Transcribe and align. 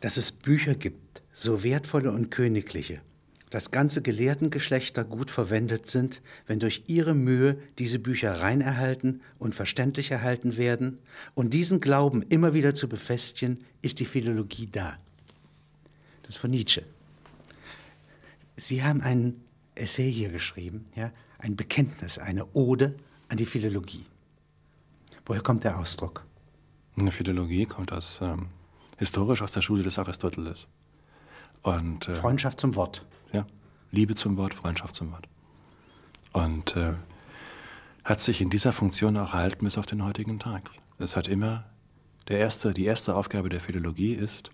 dass 0.00 0.16
es 0.16 0.32
Bücher 0.32 0.74
gibt, 0.74 1.22
so 1.32 1.62
wertvolle 1.62 2.12
und 2.12 2.30
königliche, 2.30 3.00
dass 3.50 3.70
ganze 3.70 4.02
Gelehrtengeschlechter 4.02 5.04
gut 5.04 5.30
verwendet 5.30 5.86
sind, 5.86 6.20
wenn 6.46 6.58
durch 6.58 6.84
ihre 6.86 7.14
Mühe 7.14 7.58
diese 7.78 7.98
Bücher 7.98 8.40
rein 8.40 8.60
erhalten 8.60 9.20
und 9.38 9.54
verständlich 9.54 10.10
erhalten 10.10 10.56
werden, 10.56 10.98
und 11.34 11.54
diesen 11.54 11.80
Glauben 11.80 12.22
immer 12.22 12.54
wieder 12.54 12.74
zu 12.74 12.88
befestigen, 12.88 13.58
ist 13.80 14.00
die 14.00 14.04
Philologie 14.04 14.68
da. 14.70 14.96
Das 16.22 16.34
ist 16.34 16.40
von 16.40 16.50
Nietzsche. 16.50 16.82
Sie 18.56 18.82
haben 18.82 19.00
ein 19.00 19.40
Essay 19.74 20.10
hier 20.12 20.30
geschrieben, 20.30 20.86
ja, 20.94 21.12
ein 21.38 21.56
Bekenntnis, 21.56 22.18
eine 22.18 22.46
Ode 22.54 22.96
an 23.28 23.36
die 23.36 23.46
Philologie. 23.46 24.04
Woher 25.24 25.42
kommt 25.42 25.64
der 25.64 25.78
Ausdruck? 25.78 26.24
Eine 26.96 27.12
Philologie 27.12 27.64
kommt 27.64 27.92
aus, 27.92 28.20
ähm, 28.20 28.48
historisch 28.98 29.42
aus 29.42 29.52
der 29.52 29.62
Schule 29.62 29.82
des 29.82 29.98
Aristoteles. 29.98 30.68
Und, 31.62 32.08
äh, 32.08 32.14
Freundschaft 32.14 32.60
zum 32.60 32.74
Wort. 32.74 33.06
Ja, 33.32 33.46
Liebe 33.90 34.14
zum 34.14 34.36
Wort, 34.36 34.54
Freundschaft 34.54 34.94
zum 34.94 35.12
Wort. 35.12 35.26
Und 36.32 36.76
äh, 36.76 36.94
hat 38.04 38.20
sich 38.20 38.40
in 38.40 38.50
dieser 38.50 38.72
Funktion 38.72 39.16
auch 39.16 39.32
erhalten 39.32 39.64
bis 39.64 39.78
auf 39.78 39.86
den 39.86 40.04
heutigen 40.04 40.38
Tag. 40.38 40.70
Es 40.98 41.16
hat 41.16 41.28
immer, 41.28 41.64
der 42.28 42.38
erste, 42.38 42.74
die 42.74 42.84
erste 42.84 43.14
Aufgabe 43.14 43.48
der 43.48 43.60
Philologie 43.60 44.14
ist, 44.14 44.50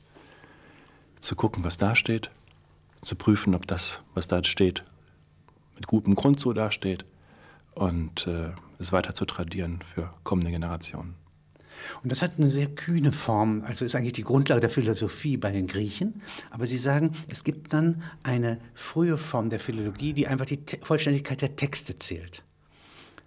zu 1.19 1.37
gucken, 1.37 1.65
was 1.65 1.79
da 1.79 1.97
steht, 1.97 2.31
zu 3.01 3.17
prüfen, 3.17 3.55
ob 3.55 3.67
das, 3.67 4.03
was 4.15 4.29
da 4.29 4.43
steht, 4.45 4.85
mit 5.75 5.87
gutem 5.87 6.15
Grund 6.15 6.39
so 6.39 6.53
dasteht 6.53 7.05
und 7.75 8.27
äh, 8.27 8.53
es 8.79 8.93
weiter 8.93 9.15
zu 9.15 9.25
tradieren 9.25 9.81
für 9.95 10.13
kommende 10.23 10.51
Generationen. 10.51 11.15
Und 12.03 12.11
das 12.13 12.23
hat 12.23 12.33
eine 12.39 12.51
sehr 12.51 12.69
kühne 12.69 13.13
Form, 13.13 13.63
also 13.67 13.85
ist 13.85 13.95
eigentlich 13.95 14.13
die 14.13 14.25
Grundlage 14.25 14.61
der 14.61 14.71
Philosophie 14.71 15.37
bei 15.37 15.51
den 15.51 15.67
Griechen. 15.67 16.23
Aber 16.51 16.67
sie 16.67 16.79
sagen, 16.79 17.13
es 17.29 17.45
gibt 17.45 17.73
dann 17.73 18.03
eine 18.23 18.59
frühe 18.75 19.19
Form 19.19 19.51
der 19.51 19.61
Philologie, 19.61 20.13
die 20.13 20.27
einfach 20.27 20.47
die 20.47 20.65
Te 20.65 20.79
Vollständigkeit 20.83 21.43
der 21.43 21.57
Texte 21.57 21.99
zählt. 21.99 22.43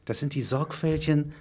Das 0.05 0.19
sind 0.19 0.35
die 0.35 0.41
sorgfältigen, 0.41 1.33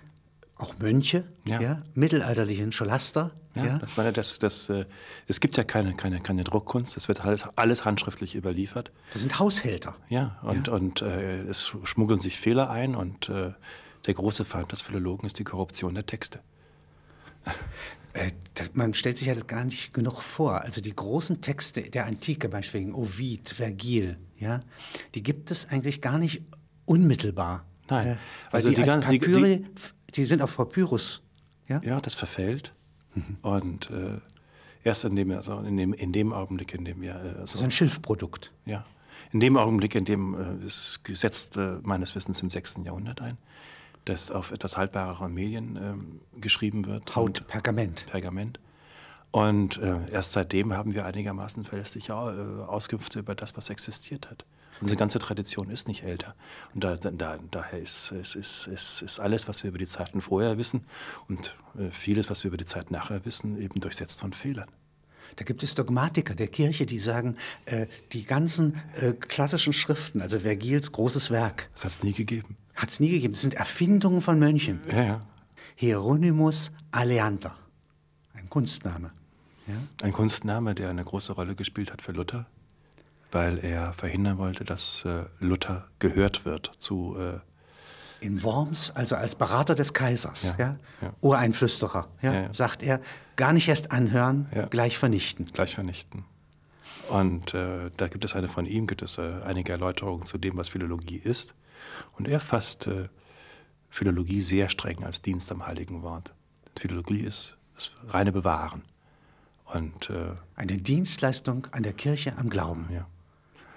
auch 0.56 0.78
Mönche, 0.78 1.24
ja. 1.46 1.60
ja 1.60 1.82
mittelalterlichen 1.94 2.72
Scholaster. 2.72 3.32
Ja, 3.54 3.64
ja. 3.64 3.78
Das 3.78 3.96
meine, 3.96 4.12
das, 4.12 4.38
das, 4.38 4.68
äh, 4.68 4.84
es 5.26 5.40
gibt 5.40 5.56
ja 5.56 5.64
keine, 5.64 5.94
keine, 5.94 6.20
keine 6.20 6.44
Druckkunst, 6.44 6.96
es 6.96 7.08
wird 7.08 7.24
alles, 7.24 7.46
alles 7.56 7.84
handschriftlich 7.84 8.34
überliefert. 8.34 8.90
Das 9.12 9.22
sind 9.22 9.38
Haushälter. 9.38 9.96
Ja, 10.08 10.38
und, 10.42 10.66
ja. 10.66 10.72
und 10.74 11.02
äh, 11.02 11.40
es 11.42 11.74
schmuggeln 11.84 12.20
sich 12.20 12.38
Fehler 12.38 12.70
ein 12.70 12.94
und 12.94 13.28
äh, 13.28 13.52
der 14.06 14.14
große 14.14 14.44
Feind 14.44 14.72
des 14.72 14.82
Philologen 14.82 15.26
ist 15.26 15.38
die 15.38 15.44
Korruption 15.44 15.94
der 15.94 16.06
Texte. 16.06 16.40
Äh, 18.16 18.30
man 18.72 18.94
stellt 18.94 19.18
sich 19.18 19.28
ja 19.28 19.34
das 19.34 19.46
gar 19.46 19.64
nicht 19.64 19.92
genug 19.92 20.22
vor. 20.22 20.62
Also 20.62 20.80
die 20.80 20.94
großen 20.94 21.40
Texte 21.40 21.82
der 21.82 22.06
Antike, 22.06 22.48
beispielsweise 22.48 22.96
Ovid, 22.96 23.50
Vergil, 23.50 24.18
ja, 24.38 24.62
die 25.14 25.22
gibt 25.22 25.50
es 25.50 25.68
eigentlich 25.68 26.00
gar 26.00 26.18
nicht 26.18 26.42
unmittelbar. 26.86 27.66
Nein, 27.88 28.06
äh, 28.06 28.16
also 28.50 28.70
die, 28.70 28.76
die, 28.76 28.82
als 28.82 29.04
Papyri, 29.04 29.58
die, 29.58 30.12
die, 30.14 30.24
sind 30.24 30.42
auf 30.42 30.56
Papyrus. 30.56 31.22
Ja, 31.68 31.80
ja 31.84 32.00
das 32.00 32.14
verfällt. 32.14 32.72
Mhm. 33.14 33.36
Und 33.42 33.90
äh, 33.90 34.18
erst 34.82 35.04
in 35.04 35.16
dem, 35.16 35.30
also 35.32 35.58
in, 35.58 35.76
dem, 35.76 35.92
in 35.92 36.12
dem 36.12 36.32
Augenblick, 36.32 36.74
in 36.74 36.84
dem 36.84 37.02
wir. 37.02 37.14
Äh, 37.14 37.18
also, 37.18 37.40
das 37.40 37.54
ist 37.56 37.62
ein 37.62 37.70
Schilfprodukt. 37.70 38.52
Ja. 38.64 38.84
In 39.32 39.40
dem 39.40 39.56
Augenblick, 39.56 39.94
in 39.94 40.04
dem 40.04 40.34
äh, 40.34 40.64
es 40.64 41.02
gesetzt 41.02 41.58
meines 41.82 42.14
Wissens 42.14 42.40
im 42.40 42.50
6. 42.50 42.80
Jahrhundert 42.84 43.20
ein 43.20 43.36
das 44.06 44.30
auf 44.30 44.52
etwas 44.52 44.76
haltbareren 44.76 45.34
Medien 45.34 45.76
ähm, 45.76 46.20
geschrieben 46.40 46.86
wird. 46.86 47.14
Haut, 47.14 47.46
Pergament. 47.46 48.06
Pergament. 48.06 48.58
Und 49.30 49.78
äh, 49.78 50.10
erst 50.10 50.32
seitdem 50.32 50.72
haben 50.72 50.94
wir 50.94 51.04
einigermaßen 51.04 51.64
verlässliche 51.64 52.12
äh, 52.12 52.62
Auskünfte 52.70 53.18
über 53.18 53.34
das, 53.34 53.56
was 53.56 53.68
existiert 53.68 54.30
hat. 54.30 54.46
Unsere 54.80 54.98
ganze 54.98 55.18
Tradition 55.18 55.70
ist 55.70 55.88
nicht 55.88 56.04
älter. 56.04 56.34
Und 56.74 56.84
da, 56.84 56.96
da, 56.96 57.38
daher 57.50 57.78
ist, 57.78 58.12
ist, 58.12 58.34
ist, 58.34 58.66
ist, 59.02 59.20
alles, 59.20 59.48
was 59.48 59.62
wir 59.62 59.68
über 59.68 59.78
die 59.78 59.86
Zeiten 59.86 60.20
vorher 60.20 60.58
wissen 60.58 60.84
und 61.28 61.56
äh, 61.78 61.90
vieles, 61.90 62.30
was 62.30 62.44
wir 62.44 62.48
über 62.48 62.58
die 62.58 62.64
Zeit 62.64 62.90
nachher 62.90 63.24
wissen, 63.24 63.60
eben 63.60 63.80
durchsetzt 63.80 64.20
von 64.20 64.32
Fehlern. 64.32 64.68
Da 65.36 65.44
gibt 65.44 65.62
es 65.62 65.74
Dogmatiker 65.74 66.34
der 66.34 66.48
Kirche, 66.48 66.86
die 66.86 66.98
sagen, 66.98 67.36
äh, 67.64 67.86
die 68.12 68.24
ganzen 68.24 68.80
äh, 68.94 69.12
klassischen 69.12 69.72
Schriften, 69.72 70.20
also 70.20 70.40
Vergils 70.40 70.92
großes 70.92 71.30
Werk. 71.30 71.68
Das 71.72 71.84
hat 71.84 71.90
es 71.90 72.02
nie 72.02 72.12
gegeben. 72.12 72.56
Hat 72.76 72.90
es 72.90 73.00
nie 73.00 73.10
gegeben. 73.10 73.32
Das 73.32 73.40
sind 73.40 73.54
Erfindungen 73.54 74.20
von 74.20 74.38
Mönchen. 74.38 74.80
Ja, 74.90 75.02
ja. 75.02 75.26
Hieronymus 75.74 76.72
Aleander. 76.90 77.56
Ein 78.34 78.48
Kunstname. 78.48 79.12
Ein 80.02 80.12
Kunstname, 80.12 80.74
der 80.74 80.90
eine 80.90 81.04
große 81.04 81.32
Rolle 81.32 81.54
gespielt 81.54 81.92
hat 81.92 82.00
für 82.02 82.12
Luther, 82.12 82.46
weil 83.32 83.58
er 83.58 83.92
verhindern 83.92 84.38
wollte, 84.38 84.64
dass 84.64 85.04
äh, 85.04 85.24
Luther 85.40 85.88
gehört 85.98 86.44
wird 86.44 86.70
zu. 86.78 87.16
Äh, 87.18 87.40
in 88.24 88.42
Worms, 88.42 88.92
also 88.92 89.14
als 89.16 89.34
Berater 89.34 89.74
des 89.74 89.92
Kaisers, 89.92 90.54
ja, 90.56 90.76
ja. 91.02 91.12
Ureinflüsterer, 91.20 92.08
ja, 92.22 92.32
ja, 92.32 92.54
sagt 92.54 92.82
er, 92.82 93.00
gar 93.36 93.52
nicht 93.52 93.68
erst 93.68 93.92
anhören, 93.92 94.46
gleich 94.70 94.96
vernichten. 94.96 95.46
Gleich 95.52 95.74
vernichten. 95.74 96.24
Und 97.10 97.52
äh, 97.52 97.90
da 97.96 98.08
gibt 98.08 98.24
es 98.24 98.34
eine 98.34 98.48
von 98.48 98.64
ihm, 98.64 98.86
gibt 98.86 99.02
es 99.02 99.18
äh, 99.18 99.42
einige 99.44 99.72
Erläuterungen 99.72 100.24
zu 100.24 100.38
dem, 100.38 100.56
was 100.56 100.70
Philologie 100.70 101.18
ist. 101.18 101.54
Und 102.16 102.28
er 102.28 102.40
fasst 102.40 102.86
äh, 102.86 103.08
Philologie 103.90 104.40
sehr 104.40 104.68
streng 104.68 105.04
als 105.04 105.22
Dienst 105.22 105.50
am 105.52 105.66
heiligen 105.66 106.02
Wort. 106.02 106.34
Philologie 106.78 107.20
ist 107.20 107.56
das 107.74 107.90
reine 108.08 108.32
Bewahren. 108.32 108.82
Und, 109.72 110.10
äh, 110.10 110.34
Eine 110.54 110.78
Dienstleistung 110.78 111.66
an 111.72 111.82
der 111.82 111.92
Kirche 111.92 112.36
am 112.36 112.50
Glauben. 112.50 112.88
Ja. 112.90 113.06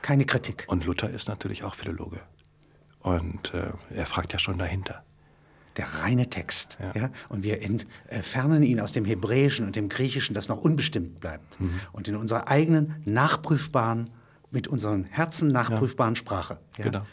Keine 0.02 0.26
Kritik. 0.26 0.66
Und 0.68 0.86
Luther 0.86 1.10
ist 1.10 1.28
natürlich 1.28 1.64
auch 1.64 1.76
Philologe. 1.76 2.22
Und 3.02 3.54
äh, 3.54 3.72
er 3.90 4.06
fragt 4.06 4.34
ja 4.34 4.40
schon 4.40 4.58
dahinter. 4.58 5.04
Der 5.78 5.88
reine 6.02 6.30
Text. 6.30 6.78
Ja. 6.80 7.02
ja? 7.02 7.10
Und 7.30 7.44
wir 7.44 7.62
entfernen 7.62 8.64
ihn 8.64 8.80
aus 8.82 8.92
dem 8.92 9.06
Hebräischen 9.06 9.66
und 9.66 9.76
dem 9.76 9.88
Griechischen, 9.90 10.34
das 10.34 10.48
noch 10.48 10.58
unbestimmt 10.58 11.20
bleibt. 11.20 11.60
Mhm. 11.60 11.80
Und 11.92 12.08
in 12.08 12.16
unserer 12.16 12.48
eigenen 12.48 13.02
nachprüfbaren, 13.06 14.10
mit 14.52 14.68
unseren 14.68 15.06
Herzen 15.06 15.50
nachprüfbaren 15.50 16.16
ja. 16.16 16.20
Sprache. 16.20 16.60
Genau. 16.78 17.06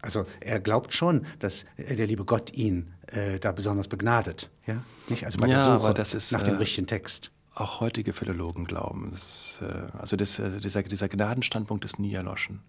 Also 0.00 0.26
er 0.40 0.60
glaubt 0.60 0.94
schon, 0.94 1.26
dass 1.40 1.64
der 1.76 2.06
liebe 2.06 2.24
Gott 2.24 2.52
ihn 2.52 2.92
äh, 3.08 3.38
da 3.38 3.52
besonders 3.52 3.88
begnadet. 3.88 4.50
Ja? 4.66 4.82
Nicht? 5.08 5.24
Also 5.24 5.38
bei 5.38 5.48
ja, 5.48 5.78
der 5.78 6.04
Suche 6.04 6.16
ist, 6.16 6.32
nach 6.32 6.42
dem 6.42 6.54
äh, 6.54 6.58
richtigen 6.58 6.86
Text. 6.86 7.32
Auch 7.54 7.80
heutige 7.80 8.12
Philologen 8.12 8.64
glauben. 8.64 9.10
Das, 9.12 9.60
äh, 9.62 9.98
also 9.98 10.16
das, 10.16 10.38
äh, 10.38 10.60
dieser, 10.60 10.82
dieser 10.84 11.08
Gnadenstandpunkt 11.08 11.84
ist 11.84 11.98
nie 11.98 12.14
erloschen. 12.14 12.60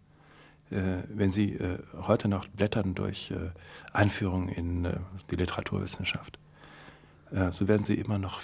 Äh, 0.71 1.03
wenn 1.09 1.31
Sie 1.31 1.53
äh, 1.53 1.77
heute 2.01 2.27
noch 2.27 2.47
blättern 2.47 2.95
durch 2.95 3.33
Einführung 3.93 4.49
in 4.49 4.87
die 5.29 5.35
Literaturwissenschaft, 5.35 6.39
so 7.51 7.67
werden 7.67 7.83
Sie 7.83 7.93
immer 7.93 8.17
noch 8.17 8.41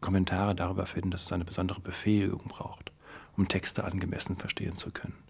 Kommentare 0.00 0.54
darüber 0.54 0.86
finden, 0.86 1.10
dass 1.10 1.22
es 1.22 1.32
eine 1.32 1.44
besondere 1.44 1.80
Befähigung 1.80 2.42
braucht, 2.48 2.92
um 3.36 3.48
Texte 3.48 3.82
angemessen 3.82 4.36
verstehen 4.36 4.76
zu 4.76 4.92
können. 4.92 5.23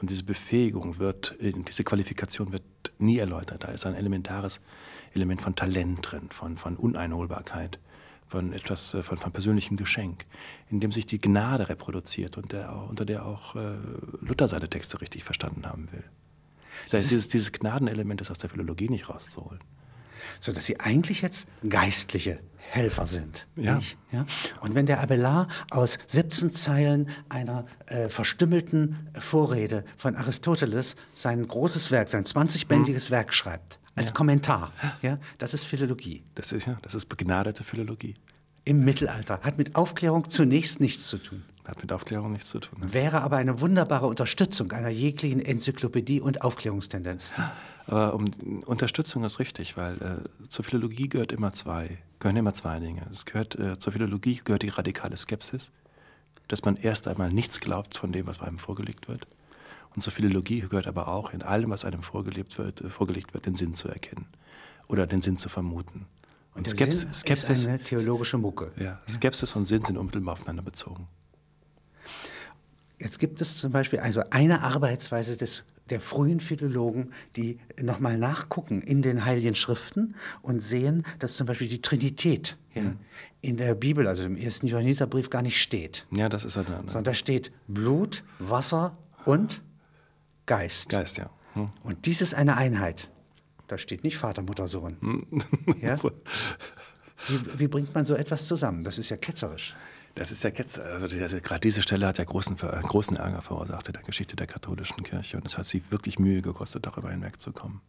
Und 0.00 0.10
diese 0.10 0.24
Befähigung 0.24 0.98
wird, 0.98 1.36
diese 1.40 1.84
Qualifikation 1.84 2.52
wird 2.52 2.62
nie 2.98 3.18
erläutert. 3.18 3.64
Da 3.64 3.68
ist 3.68 3.84
ein 3.84 3.94
elementares 3.94 4.60
Element 5.12 5.42
von 5.42 5.56
Talent 5.56 5.98
drin, 6.02 6.28
von, 6.30 6.56
von 6.56 6.76
Uneinholbarkeit, 6.76 7.80
von 8.26 8.52
etwas, 8.52 8.94
äh, 8.94 9.02
von, 9.02 9.18
von 9.18 9.32
persönlichem 9.32 9.76
Geschenk, 9.76 10.26
in 10.70 10.80
dem 10.80 10.92
sich 10.92 11.06
die 11.06 11.20
Gnade 11.20 11.68
reproduziert 11.68 12.36
und 12.36 12.52
der, 12.52 12.86
unter 12.88 13.04
der 13.04 13.26
auch 13.26 13.56
äh, 13.56 13.74
Luther 14.20 14.46
seine 14.48 14.68
Texte 14.68 15.00
richtig 15.00 15.24
verstanden 15.24 15.66
haben 15.66 15.90
will. 15.90 16.04
Das 16.84 16.94
heißt, 16.94 17.10
dieses, 17.10 17.28
dieses 17.28 17.52
Gnadenelement 17.52 18.20
ist 18.20 18.30
aus 18.30 18.38
der 18.38 18.50
Philologie 18.50 18.88
nicht 18.88 19.08
rauszuholen 19.08 19.60
so 20.40 20.52
dass 20.52 20.66
sie 20.66 20.80
eigentlich 20.80 21.22
jetzt 21.22 21.48
geistliche 21.68 22.40
Helfer 22.58 23.06
sind. 23.06 23.46
Ja. 23.56 23.80
ja. 24.12 24.26
Und 24.60 24.74
wenn 24.74 24.86
der 24.86 25.00
Abelard 25.00 25.50
aus 25.70 25.98
17 26.06 26.50
Zeilen 26.50 27.08
einer 27.28 27.66
äh, 27.86 28.08
verstümmelten 28.08 29.10
Vorrede 29.18 29.84
von 29.96 30.16
Aristoteles 30.16 30.96
sein 31.14 31.46
großes 31.46 31.90
Werk, 31.90 32.08
sein 32.08 32.24
20-bändiges 32.24 33.06
hm. 33.06 33.10
Werk 33.10 33.34
schreibt, 33.34 33.78
als 33.94 34.10
ja. 34.10 34.14
Kommentar, 34.14 34.72
ja, 35.02 35.18
das 35.38 35.54
ist 35.54 35.64
Philologie. 35.64 36.24
Das 36.34 36.52
ist 36.52 36.66
ja, 36.66 36.76
das 36.82 36.94
ist 36.94 37.06
begnadete 37.06 37.64
Philologie. 37.64 38.14
Im 38.64 38.84
Mittelalter. 38.84 39.40
Hat 39.40 39.56
mit 39.56 39.76
Aufklärung 39.76 40.28
zunächst 40.28 40.78
nichts 40.78 41.06
zu 41.06 41.18
tun. 41.18 41.42
Hat 41.68 41.82
mit 41.82 41.92
Aufklärung 41.92 42.32
nichts 42.32 42.48
zu 42.48 42.60
tun. 42.60 42.80
Ne? 42.80 42.94
Wäre 42.94 43.20
aber 43.20 43.36
eine 43.36 43.60
wunderbare 43.60 44.06
Unterstützung 44.06 44.72
einer 44.72 44.88
jeglichen 44.88 45.40
Enzyklopädie 45.40 46.18
und 46.20 46.40
Aufklärungstendenz. 46.40 47.34
Aber 47.86 48.14
um, 48.14 48.24
Unterstützung 48.64 49.22
ist 49.24 49.38
richtig, 49.38 49.76
weil 49.76 49.94
äh, 50.42 50.48
zur 50.48 50.64
Philologie 50.64 51.10
gehört 51.10 51.30
immer 51.30 51.52
zwei, 51.52 51.98
gehören 52.20 52.36
immer 52.36 52.54
zwei 52.54 52.80
Dinge. 52.80 53.02
Es 53.10 53.26
gehört, 53.26 53.58
äh, 53.58 53.78
zur 53.78 53.92
Philologie 53.92 54.40
gehört 54.42 54.62
die 54.62 54.70
radikale 54.70 55.16
Skepsis, 55.18 55.70
dass 56.48 56.64
man 56.64 56.76
erst 56.76 57.06
einmal 57.06 57.30
nichts 57.30 57.60
glaubt 57.60 57.98
von 57.98 58.12
dem, 58.12 58.26
was 58.26 58.40
einem 58.40 58.58
vorgelegt 58.58 59.06
wird. 59.06 59.26
Und 59.94 60.00
zur 60.00 60.12
Philologie 60.12 60.60
gehört 60.60 60.86
aber 60.86 61.08
auch, 61.08 61.34
in 61.34 61.42
allem, 61.42 61.68
was 61.68 61.84
einem 61.84 62.02
vorgelegt 62.02 62.56
wird, 62.56 62.80
äh, 62.80 62.88
vorgelegt 62.88 63.34
wird, 63.34 63.44
den 63.44 63.54
Sinn 63.54 63.74
zu 63.74 63.88
erkennen 63.88 64.26
oder 64.86 65.06
den 65.06 65.20
Sinn 65.20 65.36
zu 65.36 65.50
vermuten. 65.50 66.06
Und 66.54 66.66
Und 66.66 66.66
der 66.66 66.74
Skeps 66.74 67.00
Sinn 67.00 67.12
Skepsis, 67.12 67.60
ist 67.60 67.66
eine 67.66 67.78
theologische 67.78 68.38
Mucke. 68.38 68.72
ja, 68.78 69.00
Skepsis 69.06 69.54
und 69.54 69.66
Sinn 69.66 69.84
sind 69.84 69.98
unmittelbar 69.98 70.32
aufeinander 70.32 70.62
bezogen. 70.62 71.08
Jetzt 73.00 73.18
gibt 73.18 73.40
es 73.40 73.56
zum 73.56 73.70
Beispiel 73.72 74.00
also 74.00 74.22
eine 74.30 74.62
Arbeitsweise 74.62 75.36
des, 75.36 75.64
der 75.90 76.00
frühen 76.00 76.40
Philologen, 76.40 77.12
die 77.36 77.58
nochmal 77.80 78.18
nachgucken 78.18 78.82
in 78.82 79.02
den 79.02 79.24
Heiligen 79.24 79.54
Schriften 79.54 80.14
und 80.42 80.60
sehen, 80.60 81.04
dass 81.20 81.36
zum 81.36 81.46
Beispiel 81.46 81.68
die 81.68 81.80
Trinität 81.82 82.56
ja, 82.74 82.82
Mhm. 82.82 82.98
in 83.40 83.56
der 83.56 83.74
Bibel, 83.74 84.06
also 84.06 84.24
im 84.24 84.36
ersten 84.36 84.66
Johanniterbrief, 84.66 85.30
gar 85.30 85.42
nicht 85.42 85.60
steht. 85.60 86.06
Ja, 86.10 86.28
das 86.28 86.44
ist 86.44 86.56
eine, 86.56 86.66
eine 86.68 86.76
Sondern 86.88 87.04
da 87.04 87.14
steht 87.14 87.52
Blut, 87.68 88.24
Wasser 88.38 88.96
und 89.24 89.62
Geist. 90.46 90.88
Geist, 90.88 91.18
ja. 91.18 91.30
Hm. 91.54 91.66
Und 91.82 92.06
dies 92.06 92.20
ist 92.22 92.34
eine 92.34 92.56
Einheit. 92.56 93.10
Da 93.68 93.78
steht 93.78 94.02
nicht 94.02 94.16
Vater, 94.16 94.42
Mutter, 94.42 94.66
Sohn. 94.66 94.96
Ja? 95.80 95.96
So. 95.96 96.10
Wie, 97.28 97.60
wie 97.60 97.68
bringt 97.68 97.94
man 97.94 98.04
so 98.04 98.14
etwas 98.14 98.46
zusammen? 98.46 98.82
Das 98.84 98.96
ist 98.98 99.08
ja 99.10 99.16
ketzerisch. 99.16 99.74
Das 100.18 100.32
ist 100.32 100.42
ja 100.42 100.50
jetzt, 100.50 100.78
also 100.78 101.06
also 101.06 101.40
gerade 101.40 101.60
diese 101.60 101.80
Stelle 101.80 102.06
hat 102.06 102.18
ja 102.18 102.24
großen, 102.24 102.56
Ver- 102.56 102.80
großen 102.82 103.16
Ärger 103.16 103.40
verursacht 103.40 103.86
in 103.86 103.92
der 103.92 104.02
Geschichte 104.02 104.34
der 104.34 104.46
katholischen 104.46 105.02
Kirche 105.04 105.36
und 105.36 105.46
es 105.46 105.56
hat 105.56 105.66
sie 105.66 105.82
wirklich 105.90 106.18
Mühe 106.18 106.42
gekostet, 106.42 106.86
darüber 106.86 107.10
hinwegzukommen. 107.10 107.80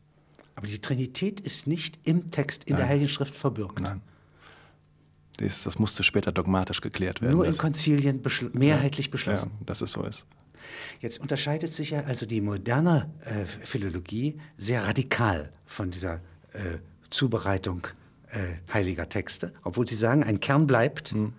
Aber 0.55 0.67
die 0.67 0.79
Trinität 0.79 1.39
ist 1.39 1.67
nicht 1.67 1.99
im 2.05 2.31
Text 2.31 2.65
in 2.65 2.75
der 2.75 2.85
Nein. 2.85 2.89
Heiligen 2.89 3.09
Schrift 3.09 3.33
verbürgt. 3.33 3.79
Nein. 3.79 4.01
Das, 5.37 5.63
das 5.63 5.79
musste 5.79 6.03
später 6.03 6.31
dogmatisch 6.31 6.81
geklärt 6.81 7.21
werden. 7.21 7.35
Nur 7.35 7.45
in 7.45 7.57
Konzilien 7.57 8.21
beschl 8.21 8.51
mehrheitlich 8.53 9.07
ja, 9.07 9.11
beschlossen. 9.11 9.51
dass 9.65 9.81
es 9.81 9.93
so 9.93 10.03
ist. 10.03 10.25
Jetzt 10.99 11.19
unterscheidet 11.19 11.73
sich 11.73 11.91
ja 11.91 12.01
also 12.01 12.25
die 12.25 12.41
moderne 12.41 13.09
äh, 13.21 13.45
Philologie 13.45 14.37
sehr 14.57 14.85
radikal 14.85 15.51
von 15.65 15.89
dieser 15.91 16.15
äh, 16.51 16.79
Zubereitung 17.09 17.87
äh, 18.29 18.55
heiliger 18.71 19.07
Texte, 19.09 19.53
obwohl 19.63 19.87
sie 19.87 19.95
sagen, 19.95 20.23
ein 20.23 20.39
Kern 20.41 20.67
bleibt. 20.67 21.11
Hm. 21.11 21.33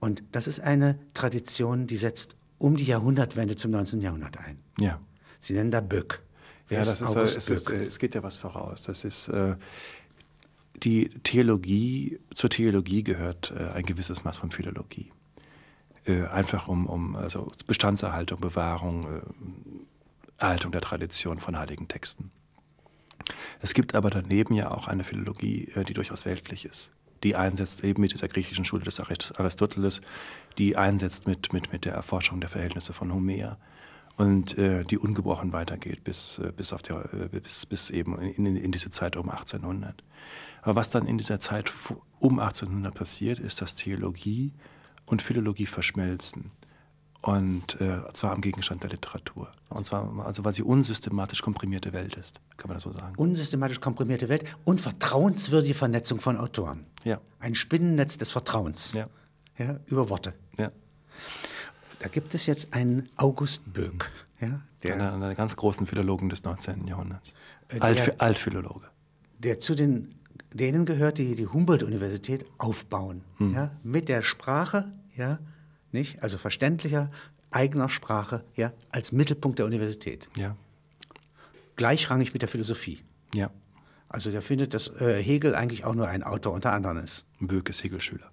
Und 0.00 0.22
das 0.32 0.46
ist 0.46 0.60
eine 0.60 0.98
Tradition, 1.14 1.86
die 1.86 1.96
setzt 1.96 2.36
um 2.58 2.76
die 2.76 2.84
Jahrhundertwende 2.84 3.56
zum 3.56 3.70
19. 3.70 4.00
Jahrhundert 4.00 4.38
ein. 4.38 4.58
Ja. 4.78 5.00
Sie 5.40 5.54
nennen 5.54 5.70
da 5.70 5.80
Böck. 5.80 6.22
Wer 6.68 6.80
Ja, 6.80 6.84
das 6.84 7.00
ist, 7.00 7.14
äh, 7.14 7.18
August 7.18 7.36
es, 7.36 7.50
ist, 7.50 7.68
äh, 7.68 7.84
es 7.84 7.98
geht 7.98 8.14
ja 8.14 8.22
was 8.22 8.36
voraus. 8.36 8.82
Das 8.82 9.04
ist 9.04 9.28
äh, 9.28 9.56
die 10.82 11.08
Theologie, 11.22 12.20
zur 12.34 12.50
Theologie 12.50 13.02
gehört 13.02 13.52
äh, 13.56 13.70
ein 13.70 13.84
gewisses 13.84 14.24
Maß 14.24 14.38
von 14.38 14.50
Philologie. 14.50 15.12
Äh, 16.04 16.26
einfach 16.26 16.68
um, 16.68 16.86
um 16.86 17.16
also 17.16 17.50
Bestandserhaltung, 17.66 18.40
Bewahrung, 18.40 19.04
äh, 19.04 19.20
Erhaltung 20.38 20.72
der 20.72 20.80
Tradition 20.80 21.38
von 21.40 21.58
heiligen 21.58 21.88
Texten. 21.88 22.30
Es 23.60 23.74
gibt 23.74 23.94
aber 23.94 24.10
daneben 24.10 24.54
ja 24.54 24.70
auch 24.70 24.88
eine 24.88 25.04
Philologie, 25.04 25.70
äh, 25.74 25.84
die 25.84 25.94
durchaus 25.94 26.24
weltlich 26.24 26.64
ist, 26.64 26.92
die 27.22 27.36
einsetzt 27.36 27.84
eben 27.84 28.00
mit 28.00 28.12
dieser 28.12 28.28
griechischen 28.28 28.64
Schule 28.64 28.84
des 28.84 29.00
Arist- 29.00 29.38
Aristoteles, 29.38 30.00
die 30.56 30.76
einsetzt 30.76 31.26
mit, 31.26 31.52
mit, 31.52 31.72
mit 31.72 31.84
der 31.84 31.94
Erforschung 31.94 32.40
der 32.40 32.48
Verhältnisse 32.48 32.92
von 32.92 33.12
Homer 33.12 33.58
und 34.16 34.58
äh, 34.58 34.82
die 34.84 34.98
ungebrochen 34.98 35.52
weitergeht 35.52 36.02
bis, 36.02 36.38
äh, 36.38 36.52
bis, 36.54 36.72
auf 36.72 36.82
der, 36.82 37.12
äh, 37.14 37.40
bis, 37.40 37.66
bis 37.66 37.90
eben 37.90 38.18
in, 38.18 38.46
in, 38.46 38.56
in 38.56 38.72
diese 38.72 38.90
Zeit 38.90 39.16
um 39.16 39.30
1800. 39.30 40.02
Aber 40.62 40.76
was 40.76 40.90
dann 40.90 41.06
in 41.06 41.18
dieser 41.18 41.38
Zeit 41.38 41.72
um 42.18 42.40
1800 42.40 42.94
passiert, 42.94 43.38
ist, 43.38 43.62
dass 43.62 43.76
Theologie 43.76 44.52
und 45.06 45.22
Philologie 45.22 45.66
verschmelzen. 45.66 46.50
Und 47.20 47.80
äh, 47.80 48.00
zwar 48.12 48.32
am 48.32 48.40
Gegenstand 48.40 48.84
der 48.84 48.90
Literatur. 48.90 49.50
Und 49.70 49.84
zwar, 49.84 50.24
also 50.24 50.44
weil 50.44 50.52
sie 50.52 50.62
unsystematisch 50.62 51.42
komprimierte 51.42 51.92
Welt 51.92 52.14
ist, 52.14 52.40
kann 52.56 52.68
man 52.68 52.76
das 52.76 52.84
so 52.84 52.92
sagen. 52.92 53.14
Unsystematisch 53.16 53.80
komprimierte 53.80 54.28
Welt 54.28 54.44
und 54.64 54.80
vertrauenswürdige 54.80 55.74
Vernetzung 55.74 56.20
von 56.20 56.36
Autoren. 56.36 56.86
Ja. 57.04 57.20
Ein 57.40 57.54
Spinnennetz 57.54 58.18
des 58.18 58.30
Vertrauens. 58.30 58.92
Ja. 58.92 59.08
Ja, 59.58 59.80
über 59.86 60.08
Worte. 60.08 60.34
Ja. 60.56 60.70
Da 61.98 62.08
gibt 62.08 62.32
es 62.34 62.46
jetzt 62.46 62.72
einen 62.72 63.08
August 63.16 63.62
Böck. 63.72 64.10
Ja, 64.40 64.60
der, 64.84 64.94
Einer, 64.94 65.12
einer 65.14 65.26
der 65.26 65.34
ganz 65.34 65.56
großen 65.56 65.88
Philologen 65.88 66.28
des 66.28 66.44
19. 66.44 66.86
Jahrhunderts. 66.86 67.32
Äh, 67.68 67.80
Alt, 67.80 68.20
Altphilologe. 68.20 68.86
der 69.40 69.58
zu 69.58 69.74
den, 69.74 70.14
denen 70.54 70.86
gehört, 70.86 71.18
die 71.18 71.34
die 71.34 71.48
Humboldt-Universität 71.48 72.46
aufbauen. 72.58 73.24
Hm. 73.38 73.52
Ja, 73.54 73.72
mit 73.82 74.08
der 74.08 74.22
Sprache, 74.22 74.92
ja, 75.16 75.40
nicht? 75.92 76.22
Also 76.22 76.38
verständlicher, 76.38 77.10
eigener 77.50 77.88
Sprache, 77.88 78.44
ja, 78.54 78.72
als 78.92 79.12
Mittelpunkt 79.12 79.58
der 79.58 79.66
Universität. 79.66 80.28
Ja. 80.36 80.56
Gleichrangig 81.76 82.32
mit 82.32 82.42
der 82.42 82.48
Philosophie. 82.48 83.02
Ja. 83.34 83.50
Also 84.08 84.30
der 84.30 84.42
findet, 84.42 84.74
dass 84.74 84.88
äh, 85.00 85.22
Hegel 85.22 85.54
eigentlich 85.54 85.84
auch 85.84 85.94
nur 85.94 86.08
ein 86.08 86.22
Autor 86.22 86.52
unter 86.54 86.72
anderen 86.72 86.98
ist. 86.98 87.26
Böck 87.40 87.68
ist 87.68 87.84
Hegel-Schüler. 87.84 88.30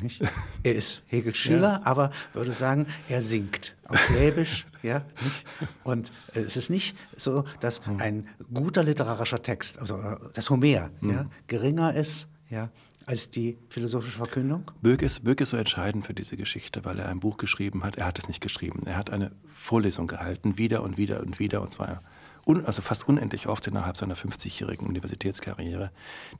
Nicht? 0.00 0.22
Er 0.62 0.74
ist 0.74 1.02
Hegels 1.06 1.36
Schüler, 1.36 1.80
aber 1.84 2.10
würde 2.32 2.52
sagen, 2.52 2.86
er 3.08 3.20
singt 3.20 3.76
auf 3.84 3.98
Schwäbisch, 3.98 4.64
ja, 4.82 5.04
nicht? 5.22 5.44
Und 5.82 6.12
äh, 6.34 6.40
es 6.40 6.56
ist 6.56 6.70
nicht 6.70 6.96
so, 7.16 7.44
dass 7.60 7.80
ein 7.98 8.28
guter 8.52 8.84
literarischer 8.84 9.42
Text, 9.42 9.78
also 9.78 9.98
äh, 9.98 10.16
das 10.34 10.50
Homer, 10.50 10.90
ja, 11.00 11.26
geringer 11.48 11.94
ist, 11.94 12.28
ja, 12.48 12.70
als 13.08 13.30
die 13.30 13.56
philosophische 13.70 14.18
Verkündung. 14.18 14.70
Böck 14.82 15.00
ist, 15.00 15.24
Böck 15.24 15.40
ist 15.40 15.50
so 15.50 15.56
entscheidend 15.56 16.06
für 16.06 16.12
diese 16.12 16.36
Geschichte, 16.36 16.84
weil 16.84 16.98
er 16.98 17.08
ein 17.08 17.20
Buch 17.20 17.38
geschrieben 17.38 17.82
hat. 17.82 17.96
Er 17.96 18.04
hat 18.04 18.18
es 18.18 18.28
nicht 18.28 18.42
geschrieben. 18.42 18.82
Er 18.84 18.98
hat 18.98 19.08
eine 19.08 19.32
Vorlesung 19.54 20.06
gehalten, 20.06 20.58
wieder 20.58 20.82
und 20.82 20.98
wieder 20.98 21.20
und 21.20 21.38
wieder, 21.38 21.62
und 21.62 21.72
zwar 21.72 22.02
un, 22.46 22.66
also 22.66 22.82
fast 22.82 23.08
unendlich 23.08 23.46
oft 23.46 23.66
innerhalb 23.66 23.96
seiner 23.96 24.14
50-jährigen 24.14 24.86
Universitätskarriere. 24.86 25.90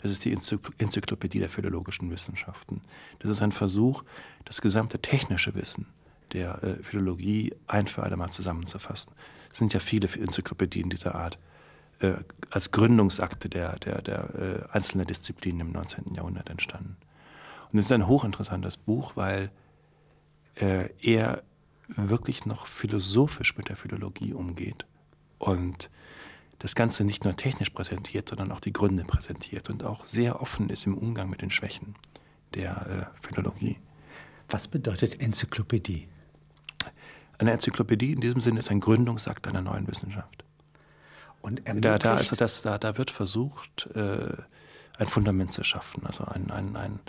Das 0.02 0.10
ist 0.10 0.26
die 0.26 0.36
Enzykl- 0.36 0.74
Enzyklopädie 0.76 1.38
der 1.38 1.48
philologischen 1.48 2.10
Wissenschaften. 2.10 2.82
Das 3.20 3.30
ist 3.30 3.40
ein 3.40 3.52
Versuch, 3.52 4.04
das 4.44 4.60
gesamte 4.60 4.98
technische 4.98 5.54
Wissen 5.54 5.86
der 6.34 6.62
äh, 6.62 6.82
Philologie 6.82 7.54
ein 7.66 7.86
für 7.86 8.02
alle 8.02 8.18
Mal 8.18 8.28
zusammenzufassen. 8.28 9.14
Es 9.50 9.56
sind 9.56 9.72
ja 9.72 9.80
viele 9.80 10.06
Enzyklopädien 10.06 10.90
dieser 10.90 11.14
Art 11.14 11.38
äh, 12.00 12.14
als 12.50 12.70
Gründungsakte 12.70 13.48
der, 13.48 13.78
der, 13.78 14.02
der 14.02 14.34
äh, 14.34 14.76
einzelnen 14.76 15.06
Disziplinen 15.06 15.60
im 15.60 15.72
19. 15.72 16.14
Jahrhundert 16.14 16.48
entstanden. 16.50 16.96
Und 17.72 17.78
es 17.78 17.86
ist 17.86 17.92
ein 17.92 18.06
hochinteressantes 18.06 18.76
Buch, 18.76 19.12
weil 19.16 19.50
äh, 20.56 20.88
er 21.00 21.42
wirklich 21.88 22.46
noch 22.46 22.66
philosophisch 22.66 23.56
mit 23.56 23.68
der 23.68 23.76
Philologie 23.76 24.32
umgeht 24.32 24.86
und 25.38 25.90
das 26.58 26.74
Ganze 26.74 27.04
nicht 27.04 27.24
nur 27.24 27.36
technisch 27.36 27.70
präsentiert, 27.70 28.28
sondern 28.28 28.52
auch 28.52 28.60
die 28.60 28.72
Gründe 28.72 29.04
präsentiert 29.04 29.70
und 29.70 29.84
auch 29.84 30.04
sehr 30.04 30.42
offen 30.42 30.70
ist 30.70 30.86
im 30.86 30.98
Umgang 30.98 31.30
mit 31.30 31.40
den 31.40 31.50
Schwächen 31.50 31.94
der 32.54 33.12
äh, 33.12 33.26
Philologie. 33.26 33.78
Was 34.48 34.68
bedeutet 34.68 35.20
Enzyklopädie? 35.20 36.08
Eine 37.38 37.52
Enzyklopädie 37.52 38.12
in 38.12 38.20
diesem 38.20 38.40
Sinne 38.40 38.58
ist 38.58 38.70
ein 38.70 38.80
Gründungsakt 38.80 39.46
einer 39.46 39.60
neuen 39.60 39.86
Wissenschaft. 39.86 40.44
Und 41.40 41.62
Da, 41.66 41.98
da, 41.98 42.18
ist 42.18 42.40
das, 42.40 42.62
da, 42.62 42.78
da 42.78 42.98
wird 42.98 43.10
versucht, 43.10 43.88
äh, 43.94 44.32
ein 44.98 45.06
Fundament 45.06 45.52
zu 45.52 45.62
schaffen, 45.64 46.04
also 46.04 46.24
ein, 46.24 46.50
ein, 46.50 46.76
ein, 46.76 47.00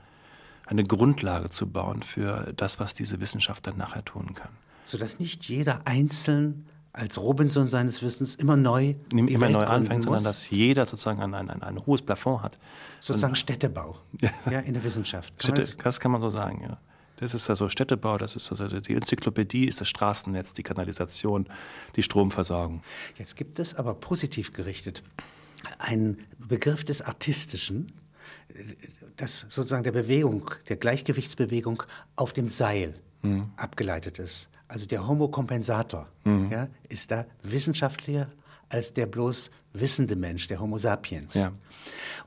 eine 0.68 0.84
Grundlage 0.84 1.50
zu 1.50 1.68
bauen 1.68 2.04
für 2.04 2.54
das, 2.56 2.80
was 2.80 2.94
diese 2.94 3.22
Wissenschaft 3.22 3.66
dann 3.68 3.78
nachher 3.78 4.06
tun 4.06 4.34
kann. 4.36 4.52
sodass 4.86 5.20
nicht 5.20 5.46
jeder 5.46 5.82
einzeln 5.86 6.68
als 6.94 7.18
Robinson 7.20 7.70
seines 7.70 8.02
Wissens 8.02 8.36
immer 8.36 8.56
neu 8.56 8.96
immer 9.12 9.42
Welt 9.42 9.52
neu 9.54 9.64
anfängt, 9.64 10.04
sondern 10.04 10.24
muss. 10.24 10.30
dass 10.30 10.50
jeder 10.50 10.86
sozusagen 10.86 11.22
ein, 11.22 11.34
ein, 11.34 11.50
ein, 11.50 11.62
ein 11.64 11.86
hohes 11.86 12.02
Plafond 12.02 12.42
hat. 12.42 12.60
sozusagen 13.00 13.36
Städtebau 13.36 13.98
ja, 14.50 14.60
in 14.60 14.74
der 14.74 14.84
Wissenschaft. 14.84 15.38
Kann 15.38 15.56
Städte, 15.56 15.76
das 15.84 16.00
kann 16.00 16.12
man 16.12 16.22
so 16.22 16.30
sagen, 16.30 16.62
ja. 16.64 16.78
Das 17.20 17.34
ist 17.34 17.50
also 17.50 17.68
Städtebau, 17.68 18.18
das 18.18 18.36
ist 18.36 18.50
also 18.52 18.68
die 18.80 18.96
Enzyklopädie, 18.96 19.66
ist 19.66 19.82
das 19.82 19.90
Straßennetz, 19.90 20.54
die 20.54 20.64
Kanalisation, 20.64 21.48
die 21.96 22.04
Stromversorgung. 22.04 22.82
Jetzt 23.18 23.36
gibt 23.36 23.60
es 23.60 23.76
aber 23.76 23.94
positiv 23.94 24.54
gerichtet 24.54 25.04
einen 25.78 26.18
Begriff 26.38 26.86
des 26.86 27.02
Artistischen, 27.02 27.92
das 29.18 29.46
sozusagen 29.50 29.84
der 29.84 29.92
Bewegung, 29.92 30.50
der 30.70 30.78
Gleichgewichtsbewegung 30.78 31.84
auf 32.16 32.32
dem 32.32 32.48
Seil 32.48 32.96
abgeleitet 33.58 34.20
ist. 34.20 34.50
Also 34.70 34.86
der 34.86 35.06
Homo 35.06 35.28
Compensator 35.28 36.08
ja, 36.24 36.70
ist 36.88 37.12
da 37.12 37.26
wissenschaftlicher 37.44 38.32
als 38.70 38.94
der 38.94 39.08
bloß 39.08 39.52
wissende 39.74 40.16
Mensch, 40.16 40.48
der 40.48 40.62
Homo 40.62 40.78
sapiens. 40.78 41.34
Ja. 41.34 41.52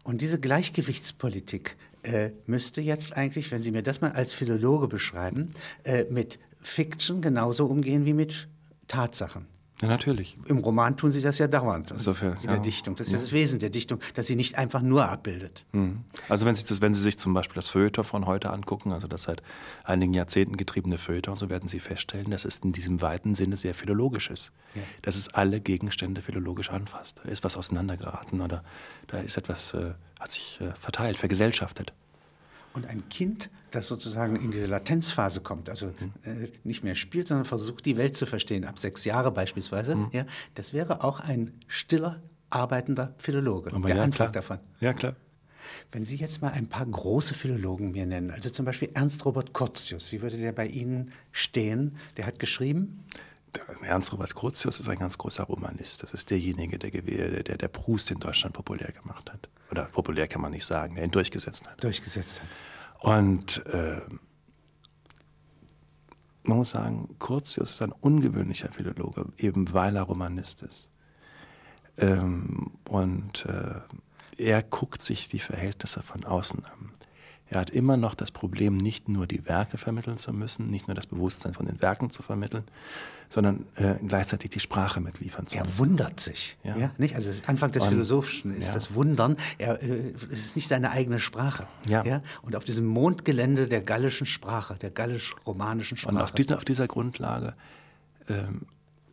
Und 0.02 0.20
diese 0.20 0.38
Gleichgewichtspolitik 0.38 1.76
äh, 2.02 2.30
müsste 2.46 2.80
jetzt 2.80 3.16
eigentlich, 3.16 3.50
wenn 3.50 3.62
Sie 3.62 3.70
mir 3.70 3.82
das 3.82 4.00
mal 4.00 4.12
als 4.12 4.32
Philologe 4.32 4.88
beschreiben, 4.88 5.52
äh, 5.84 6.04
mit 6.10 6.38
Fiction 6.60 7.20
genauso 7.20 7.66
umgehen 7.66 8.04
wie 8.04 8.12
mit 8.12 8.48
Tatsachen. 8.88 9.51
Ja, 9.82 9.88
natürlich. 9.88 10.38
Im 10.46 10.58
Roman 10.58 10.96
tun 10.96 11.10
Sie 11.10 11.20
das 11.20 11.38
ja 11.38 11.48
dauernd. 11.48 11.90
Insofern, 11.90 12.36
in 12.36 12.42
der 12.42 12.52
ja. 12.54 12.58
Dichtung. 12.58 12.94
Das 12.94 13.08
ist 13.08 13.12
ja 13.12 13.18
das 13.18 13.32
Wesen 13.32 13.58
der 13.58 13.70
Dichtung, 13.70 13.98
dass 14.14 14.28
sie 14.28 14.36
nicht 14.36 14.56
einfach 14.56 14.80
nur 14.80 15.08
abbildet. 15.08 15.64
Mhm. 15.72 16.04
Also 16.28 16.46
wenn 16.46 16.54
Sie, 16.54 16.64
das, 16.64 16.80
wenn 16.80 16.94
Sie 16.94 17.02
sich 17.02 17.18
zum 17.18 17.34
Beispiel 17.34 17.56
das 17.56 17.68
Feuilleton 17.68 18.04
von 18.04 18.26
heute 18.26 18.50
angucken, 18.50 18.92
also 18.92 19.08
das 19.08 19.24
seit 19.24 19.42
einigen 19.82 20.14
Jahrzehnten 20.14 20.56
getriebene 20.56 20.98
Feuilleton, 20.98 21.34
so 21.34 21.50
werden 21.50 21.68
Sie 21.68 21.80
feststellen, 21.80 22.30
dass 22.30 22.44
es 22.44 22.58
in 22.58 22.70
diesem 22.70 23.02
weiten 23.02 23.34
Sinne 23.34 23.56
sehr 23.56 23.74
philologisch 23.74 24.30
ist. 24.30 24.52
Ja. 24.76 24.82
Dass 25.02 25.16
es 25.16 25.34
alle 25.34 25.60
Gegenstände 25.60 26.22
philologisch 26.22 26.70
anfasst. 26.70 27.22
Da 27.24 27.28
ist 27.28 27.42
was 27.42 27.56
auseinandergeraten 27.56 28.40
oder 28.40 28.62
da 29.08 29.18
ist 29.18 29.36
etwas, 29.36 29.74
äh, 29.74 29.94
hat 30.20 30.30
sich 30.30 30.60
äh, 30.60 30.72
verteilt, 30.78 31.16
vergesellschaftet. 31.16 31.92
Und 32.74 32.86
ein 32.86 33.08
Kind, 33.08 33.50
das 33.70 33.86
sozusagen 33.88 34.36
in 34.36 34.50
diese 34.50 34.66
Latenzphase 34.66 35.40
kommt, 35.40 35.68
also 35.68 35.88
äh, 36.24 36.48
nicht 36.64 36.84
mehr 36.84 36.94
spielt, 36.94 37.28
sondern 37.28 37.44
versucht, 37.44 37.84
die 37.84 37.96
Welt 37.96 38.16
zu 38.16 38.26
verstehen, 38.26 38.64
ab 38.64 38.78
sechs 38.78 39.04
Jahre 39.04 39.30
beispielsweise, 39.30 39.96
ja, 40.12 40.24
das 40.54 40.72
wäre 40.72 41.04
auch 41.04 41.20
ein 41.20 41.52
stiller, 41.66 42.22
arbeitender 42.50 43.14
Philologe, 43.18 43.72
Aber 43.72 43.88
der 43.88 43.96
ja, 43.96 44.02
Anfang 44.02 44.30
klar. 44.30 44.32
davon. 44.32 44.58
Ja, 44.80 44.92
klar. 44.92 45.16
Wenn 45.90 46.04
Sie 46.04 46.16
jetzt 46.16 46.42
mal 46.42 46.52
ein 46.52 46.66
paar 46.66 46.86
große 46.86 47.34
Philologen 47.34 47.92
mir 47.92 48.06
nennen, 48.06 48.30
also 48.30 48.50
zum 48.50 48.64
Beispiel 48.64 48.90
Ernst 48.94 49.24
Robert 49.24 49.52
Curtius, 49.52 50.12
wie 50.12 50.20
würde 50.20 50.36
der 50.36 50.52
bei 50.52 50.66
Ihnen 50.66 51.12
stehen? 51.30 51.96
Der 52.16 52.26
hat 52.26 52.38
geschrieben, 52.38 53.04
Ernst 53.82 54.12
Robert 54.12 54.34
Curtius 54.34 54.80
ist 54.80 54.88
ein 54.88 54.98
ganz 54.98 55.18
großer 55.18 55.44
Romanist. 55.44 56.02
Das 56.02 56.14
ist 56.14 56.30
derjenige, 56.30 56.78
der, 56.78 56.90
der, 56.90 57.58
der 57.58 57.68
Proust 57.68 58.10
in 58.10 58.18
Deutschland 58.18 58.54
populär 58.54 58.92
gemacht 58.92 59.30
hat. 59.32 59.48
Oder 59.70 59.84
populär 59.84 60.26
kann 60.28 60.40
man 60.40 60.52
nicht 60.52 60.64
sagen, 60.64 60.94
der 60.94 61.04
ihn 61.04 61.10
durchgesetzt 61.10 61.68
hat. 61.68 61.82
durchgesetzt 61.82 62.40
hat. 62.40 62.48
Und 63.00 63.64
äh, 63.66 64.00
man 66.44 66.58
muss 66.58 66.70
sagen, 66.70 67.16
Curtius 67.18 67.70
ist 67.70 67.82
ein 67.82 67.92
ungewöhnlicher 67.92 68.70
Philologe, 68.70 69.26
eben 69.36 69.72
weil 69.72 69.96
er 69.96 70.02
Romanist 70.02 70.62
ist. 70.62 70.90
Ähm, 71.96 72.72
und 72.88 73.44
äh, 73.46 73.80
er 74.38 74.62
guckt 74.62 75.02
sich 75.02 75.28
die 75.28 75.38
Verhältnisse 75.38 76.02
von 76.02 76.24
außen 76.24 76.64
an. 76.64 76.92
Er 77.52 77.60
hat 77.60 77.70
immer 77.70 77.96
noch 77.96 78.14
das 78.14 78.30
Problem, 78.30 78.76
nicht 78.76 79.08
nur 79.08 79.26
die 79.26 79.46
Werke 79.46 79.76
vermitteln 79.76 80.16
zu 80.16 80.32
müssen, 80.32 80.70
nicht 80.70 80.88
nur 80.88 80.94
das 80.94 81.06
Bewusstsein 81.06 81.52
von 81.54 81.66
den 81.66 81.82
Werken 81.82 82.08
zu 82.10 82.22
vermitteln, 82.22 82.64
sondern 83.28 83.66
äh, 83.76 83.94
gleichzeitig 84.06 84.50
die 84.50 84.60
Sprache 84.60 85.00
mitliefern 85.00 85.46
zu 85.46 85.56
Er 85.58 85.64
müssen. 85.64 85.78
wundert 85.78 86.18
sich. 86.20 86.56
Ja. 86.64 86.76
Ja. 86.76 86.90
nicht? 86.98 87.14
Also 87.14 87.30
Anfang 87.46 87.70
des 87.72 87.82
Und- 87.82 87.90
Philosophischen 87.90 88.54
ist 88.56 88.68
ja. 88.68 88.74
das 88.74 88.94
Wundern. 88.94 89.36
Er, 89.58 89.82
äh, 89.82 90.12
es 90.30 90.46
ist 90.46 90.56
nicht 90.56 90.68
seine 90.68 90.90
eigene 90.90 91.20
Sprache. 91.20 91.66
Ja. 91.86 92.22
Und 92.42 92.56
auf 92.56 92.64
diesem 92.64 92.86
Mondgelände 92.86 93.68
der 93.68 93.82
gallischen 93.82 94.26
Sprache, 94.26 94.76
der 94.76 94.90
gallisch-romanischen 94.90 95.96
Sprache. 95.98 96.14
Und 96.16 96.22
auf 96.22 96.32
dieser, 96.32 96.56
auf 96.56 96.64
dieser 96.64 96.88
Grundlage 96.88 97.54
ähm, 98.28 98.62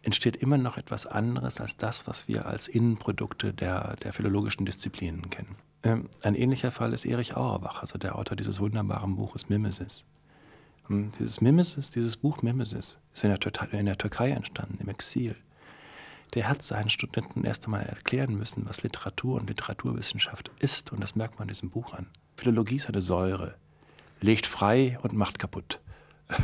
entsteht 0.02 0.38
immer 0.38 0.58
noch 0.58 0.78
etwas 0.78 1.06
anderes 1.06 1.60
als 1.60 1.76
das, 1.76 2.08
was 2.08 2.28
wir 2.30 2.46
als 2.46 2.68
Innenprodukte 2.70 3.54
der, 3.54 3.98
der 3.98 4.14
philologischen 4.14 4.66
Disziplinen 4.66 5.30
kennen. 5.30 5.56
Ähm, 5.84 6.10
ein 6.24 6.36
ähnlicher 6.36 6.72
Fall 6.72 6.94
ist 6.94 7.06
Erich 7.06 7.36
Auerbach, 7.38 7.82
also 7.82 7.98
der 7.98 8.18
Autor 8.18 8.36
dieses 8.36 8.60
wunderbaren 8.60 9.16
Buches 9.16 9.48
Mimesis. 9.50 10.06
Hm, 10.88 11.12
Dieses 11.18 11.40
Mimesis, 11.42 11.92
dieses 11.92 12.18
Buch 12.18 12.42
Mimesis 12.42 13.00
ist 13.14 13.24
in 13.24 13.30
der, 13.30 13.40
Türkei, 13.40 13.68
in 13.78 13.86
der 13.86 13.98
Türkei 13.98 14.32
entstanden, 14.32 14.78
im 14.82 14.90
Exil. 14.90 15.36
Der 16.34 16.48
hat 16.50 16.62
seinen 16.64 16.90
Studenten 16.90 17.44
erst 17.44 17.66
einmal 17.66 17.84
erklären 17.84 18.36
müssen, 18.38 18.68
was 18.68 18.84
Literatur 18.84 19.40
und 19.40 19.50
Literaturwissenschaft 19.50 20.52
ist. 20.60 20.92
Und 20.92 21.02
das 21.02 21.16
merkt 21.16 21.40
man 21.40 21.48
in 21.48 21.54
diesem 21.54 21.70
Buch 21.70 21.94
an. 21.94 22.06
Philologie 22.36 22.76
ist 22.76 22.88
eine 22.88 23.02
Säure, 23.02 23.56
legt 24.22 24.46
frei 24.46 24.98
und 25.02 25.14
macht 25.14 25.40
kaputt. 25.40 25.80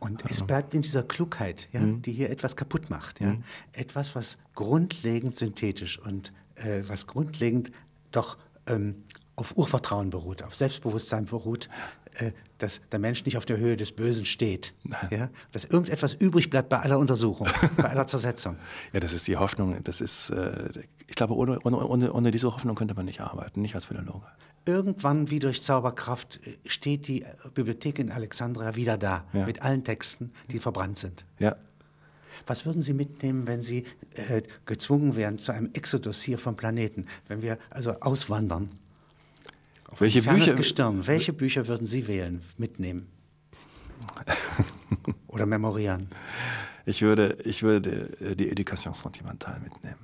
Und 0.00 0.24
es 0.30 0.42
bleibt 0.42 0.72
in 0.72 0.80
dieser 0.80 1.02
Klugheit, 1.02 1.68
ja, 1.72 1.80
Mhm. 1.80 2.00
die 2.00 2.12
hier 2.12 2.30
etwas 2.30 2.56
kaputt 2.56 2.88
macht. 2.88 3.20
Ja. 3.20 3.36
Etwas, 3.72 4.14
was 4.14 4.38
grundlegend 4.54 5.36
synthetisch 5.36 5.98
und 5.98 6.32
äh, 6.54 6.82
was 6.86 7.06
grundlegend 7.06 7.70
doch 8.12 8.38
ähm, 8.66 9.02
auf 9.36 9.56
Urvertrauen 9.56 10.10
beruht, 10.10 10.42
auf 10.42 10.54
Selbstbewusstsein 10.54 11.24
beruht, 11.26 11.68
äh, 12.14 12.32
dass 12.58 12.80
der 12.92 12.98
Mensch 12.98 13.24
nicht 13.24 13.38
auf 13.38 13.46
der 13.46 13.56
Höhe 13.56 13.76
des 13.76 13.92
Bösen 13.92 14.26
steht. 14.26 14.74
Ja. 15.10 15.30
Dass 15.52 15.64
irgendetwas 15.64 16.12
übrig 16.12 16.50
bleibt 16.50 16.68
bei 16.68 16.78
aller 16.78 16.98
Untersuchung, 16.98 17.48
bei 17.76 17.84
aller 17.84 18.06
Zersetzung. 18.06 18.56
Ja, 18.92 19.00
das 19.00 19.12
ist 19.12 19.28
die 19.28 19.36
Hoffnung. 19.38 19.82
Das 19.84 20.00
ist, 20.00 20.30
äh, 20.30 20.68
ich 21.06 21.14
glaube, 21.14 21.34
ohne, 21.34 21.58
ohne, 21.60 22.12
ohne, 22.12 22.30
diese 22.30 22.52
Hoffnung 22.52 22.74
könnte 22.76 22.94
man 22.94 23.06
nicht 23.06 23.20
arbeiten, 23.20 23.62
nicht 23.62 23.74
als 23.74 23.86
Philologe. 23.86 24.26
Irgendwann, 24.66 25.30
wie 25.30 25.38
durch 25.38 25.62
Zauberkraft, 25.62 26.38
äh, 26.46 26.58
steht 26.68 27.08
die 27.08 27.24
Bibliothek 27.54 27.98
in 27.98 28.12
Alexandria 28.12 28.76
wieder 28.76 28.98
da, 28.98 29.24
Ja. 29.32 29.46
mit 29.46 29.62
allen 29.62 29.84
Texten, 29.84 30.32
die 30.50 30.60
verbrannt 30.60 30.98
sind. 30.98 31.24
Ja, 31.38 31.56
Was 32.46 32.66
würden 32.66 32.82
Sie 32.82 32.92
mitnehmen, 32.94 33.46
wenn 33.46 33.62
Sie 33.62 33.84
äh, 34.14 34.42
gezwungen 34.66 35.16
wären 35.16 35.38
zu 35.38 35.52
einem 35.52 35.70
Exodus 35.72 36.22
hier 36.22 36.38
vom 36.38 36.56
Planeten, 36.56 37.06
wenn 37.28 37.42
wir 37.42 37.58
also 37.70 37.92
auswandern? 38.00 38.70
Auf 39.88 40.00
Welche 40.00 40.22
Bücher- 40.22 40.54
Gestirn. 40.54 41.06
Welche 41.06 41.32
Bücher 41.32 41.66
würden 41.66 41.86
Sie 41.86 42.06
wählen, 42.06 42.40
mitnehmen? 42.58 43.08
Oder 45.28 45.46
memorieren? 45.46 46.08
ich 46.86 47.02
würde, 47.02 47.36
ich 47.44 47.62
würde 47.62 48.16
äh, 48.20 48.34
die 48.36 48.50
Education 48.50 48.94
Sentimentale 48.94 49.60
mitnehmen. 49.60 49.98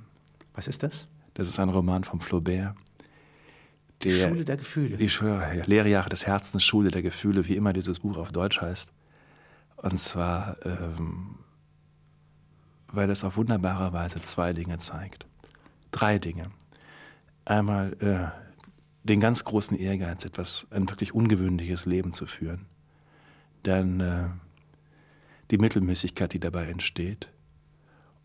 Was 0.53 0.67
ist 0.67 0.83
das? 0.83 1.07
Das 1.33 1.47
ist 1.47 1.59
ein 1.59 1.69
Roman 1.69 2.03
von 2.03 2.19
Flaubert. 2.19 2.75
Der, 4.03 4.29
Schule 4.29 4.45
der 4.45 4.57
Gefühle. 4.57 4.97
Die 4.97 5.09
Schule, 5.09 5.63
Lehrjahre 5.65 6.09
des 6.09 6.27
Herzens, 6.27 6.63
Schule 6.63 6.91
der 6.91 7.01
Gefühle, 7.01 7.47
wie 7.47 7.55
immer 7.55 7.73
dieses 7.73 7.99
Buch 7.99 8.17
auf 8.17 8.31
Deutsch 8.31 8.61
heißt. 8.61 8.91
Und 9.77 9.97
zwar, 9.99 10.57
ähm, 10.65 11.35
weil 12.91 13.09
es 13.09 13.23
auf 13.23 13.37
wunderbare 13.37 13.93
Weise 13.93 14.21
zwei 14.21 14.53
Dinge 14.53 14.77
zeigt. 14.77 15.25
Drei 15.91 16.19
Dinge. 16.19 16.51
Einmal 17.45 17.93
äh, 18.01 18.47
den 19.03 19.19
ganz 19.19 19.43
großen 19.43 19.77
Ehrgeiz, 19.77 20.25
etwas, 20.25 20.67
ein 20.69 20.89
wirklich 20.89 21.13
ungewöhnliches 21.13 21.85
Leben 21.85 22.13
zu 22.13 22.25
führen. 22.25 22.65
Dann 23.63 23.99
äh, 23.99 24.29
die 25.49 25.57
Mittelmäßigkeit, 25.57 26.33
die 26.33 26.39
dabei 26.39 26.67
entsteht. 26.67 27.29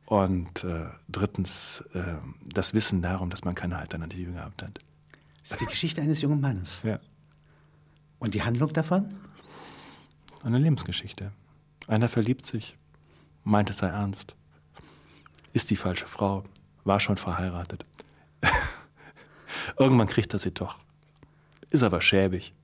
Und 0.06 0.64
äh, 0.64 0.86
drittens 1.08 1.84
äh, 1.94 2.16
das 2.52 2.74
Wissen 2.74 3.00
darum, 3.02 3.30
dass 3.30 3.44
man 3.44 3.54
keine 3.54 3.78
Alternative 3.78 4.32
gehabt 4.32 4.62
hat. 4.62 4.80
Das 5.42 5.52
ist 5.52 5.60
die 5.60 5.66
Geschichte 5.66 6.02
eines 6.02 6.20
jungen 6.20 6.40
Mannes. 6.40 6.82
Ja. 6.82 7.00
Und 8.18 8.34
die 8.34 8.42
Handlung 8.42 8.72
davon? 8.72 9.14
Eine 10.42 10.58
Lebensgeschichte. 10.58 11.32
Einer 11.86 12.08
verliebt 12.08 12.44
sich, 12.44 12.76
meint 13.44 13.70
es 13.70 13.78
sei 13.78 13.88
ernst, 13.88 14.36
ist 15.52 15.70
die 15.70 15.76
falsche 15.76 16.06
Frau, 16.06 16.44
war 16.84 17.00
schon 17.00 17.16
verheiratet. 17.16 17.84
Irgendwann 19.78 20.06
kriegt 20.08 20.32
er 20.32 20.38
sie 20.38 20.52
doch. 20.52 20.78
Ist 21.70 21.82
aber 21.82 22.00
schäbig. 22.00 22.54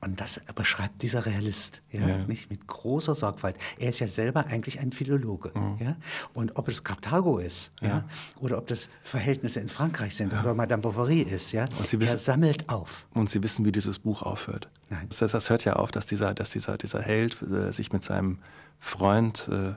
Und 0.00 0.20
das 0.20 0.38
beschreibt 0.54 1.00
dieser 1.00 1.24
Realist, 1.24 1.80
ja, 1.90 2.06
Ja. 2.06 2.18
nicht 2.26 2.50
mit 2.50 2.66
großer 2.66 3.14
Sorgfalt. 3.14 3.56
Er 3.78 3.88
ist 3.88 4.00
ja 4.00 4.06
selber 4.06 4.46
eigentlich 4.48 4.78
ein 4.80 4.92
Philologe, 4.92 5.50
ja. 5.80 5.96
Und 6.34 6.56
ob 6.58 6.68
es 6.68 6.84
Karthago 6.84 7.38
ist, 7.38 7.72
ja, 7.80 8.04
oder 8.38 8.58
ob 8.58 8.66
das 8.66 8.90
Verhältnisse 9.02 9.60
in 9.60 9.70
Frankreich 9.70 10.14
sind 10.16 10.34
oder 10.34 10.52
Madame 10.52 10.82
Bovary 10.82 11.22
ist, 11.22 11.52
ja, 11.52 11.64
Und 11.78 11.86
Sie 11.86 11.96
er 11.96 12.00
wissen- 12.02 12.18
sammelt 12.18 12.68
auf. 12.68 13.06
Und 13.14 13.30
Sie 13.30 13.42
wissen, 13.42 13.64
wie 13.64 13.72
dieses 13.72 13.98
Buch 13.98 14.20
aufhört. 14.20 14.68
Nein. 14.90 15.06
Das, 15.08 15.22
heißt, 15.22 15.32
das 15.32 15.48
hört 15.48 15.64
ja 15.64 15.74
auf, 15.76 15.90
dass 15.90 16.04
dieser, 16.04 16.34
dass 16.34 16.50
dieser, 16.50 16.76
dieser 16.76 17.00
Held 17.00 17.40
äh, 17.40 17.72
sich 17.72 17.90
mit 17.90 18.04
seinem 18.04 18.40
Freund, 18.80 19.48
äh, 19.50 19.72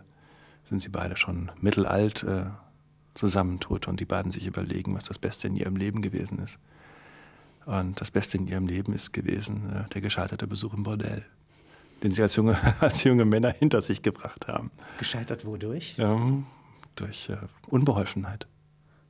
sind 0.69 0.81
sie 0.81 0.89
beide 0.89 1.17
schon 1.17 1.51
mittelalt, 1.61 2.23
äh, 2.23 2.45
zusammentut 3.13 3.87
und 3.87 3.99
die 3.99 4.05
beiden 4.05 4.31
sich 4.31 4.45
überlegen, 4.45 4.93
was 4.95 5.05
das 5.05 5.17
Beste 5.19 5.47
in 5.47 5.55
ihrem 5.55 5.75
Leben 5.75 6.01
gewesen 6.01 6.39
ist. 6.39 6.59
Und 7.65 7.99
das 7.99 8.11
Beste 8.11 8.37
in 8.37 8.47
ihrem 8.47 8.67
Leben 8.67 8.93
ist 8.93 9.11
gewesen 9.11 9.73
äh, 9.73 9.89
der 9.89 10.01
gescheiterte 10.01 10.47
Besuch 10.47 10.73
im 10.73 10.83
Bordell, 10.83 11.25
den 12.03 12.11
sie 12.11 12.21
als 12.21 12.35
junge, 12.35 12.57
als 12.79 13.03
junge 13.03 13.25
Männer 13.25 13.49
hinter 13.51 13.81
sich 13.81 14.01
gebracht 14.01 14.47
haben. 14.47 14.71
Gescheitert 14.99 15.45
wodurch? 15.45 15.95
Ähm, 15.97 16.45
durch 16.95 17.29
äh, 17.29 17.37
Unbeholfenheit. 17.67 18.47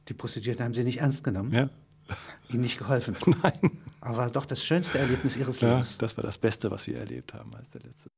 Die 0.07 0.13
Prostituierten 0.13 0.63
haben 0.65 0.73
sie 0.73 0.83
nicht 0.85 0.99
ernst 0.99 1.23
genommen, 1.23 1.51
Ja. 1.53 1.69
ihnen 2.49 2.61
nicht 2.61 2.77
geholfen. 2.77 3.15
Nein. 3.43 3.77
Aber 3.99 4.29
doch 4.29 4.45
das 4.45 4.63
schönste 4.63 4.99
Erlebnis 4.99 5.35
ihres 5.35 5.59
Ja, 5.59 5.69
Lebens. 5.71 5.97
das 5.97 6.15
war 6.15 6.23
das 6.23 6.37
Beste, 6.37 6.71
was 6.71 6.87
wir 6.87 6.97
erlebt 6.97 7.33
haben 7.33 7.53
als 7.55 7.69
der 7.71 7.81
letzte. 7.81 8.09